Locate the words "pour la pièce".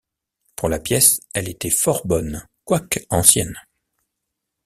0.55-1.19